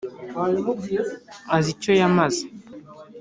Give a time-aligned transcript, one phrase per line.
[1.55, 2.43] azi icyo yamaze